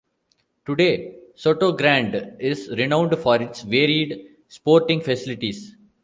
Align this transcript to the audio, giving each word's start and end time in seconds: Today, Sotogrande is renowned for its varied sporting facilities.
Today, 0.65 1.13
Sotogrande 1.37 2.35
is 2.41 2.69
renowned 2.75 3.15
for 3.19 3.35
its 3.39 3.61
varied 3.61 4.35
sporting 4.47 4.99
facilities. 4.99 5.75